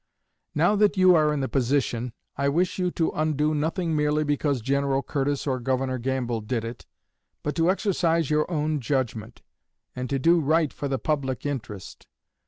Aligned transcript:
Now 0.55 0.75
that 0.77 0.97
you 0.97 1.13
are 1.13 1.31
in 1.31 1.41
the 1.41 1.47
position, 1.47 2.11
I 2.35 2.49
wish 2.49 2.79
you 2.79 2.89
to 2.89 3.11
undo 3.11 3.53
nothing 3.53 3.95
merely 3.95 4.23
because 4.23 4.59
General 4.59 5.03
Curtis 5.03 5.45
or 5.45 5.59
Governor 5.59 5.99
Gamble 5.99 6.41
did 6.41 6.65
it, 6.65 6.87
but 7.43 7.53
to 7.57 7.69
exercise 7.69 8.31
your 8.31 8.49
own 8.49 8.79
judgment, 8.79 9.43
and 9.95 10.09
do 10.09 10.39
right 10.39 10.73
for 10.73 10.87
the 10.87 10.97
public 10.97 11.45
interest. 11.45 12.07